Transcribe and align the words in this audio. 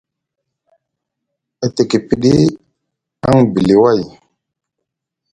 E 1.63 1.65
tiki 1.75 1.97
piɗi 2.07 2.33
aŋ 3.27 3.37
bili 3.53 3.75
way. 3.83 4.01